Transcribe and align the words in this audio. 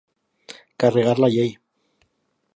Carregar 0.83 1.13
la 1.25 1.31
llei. 1.37 1.55